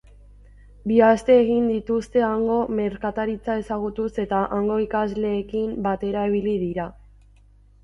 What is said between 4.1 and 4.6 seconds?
eta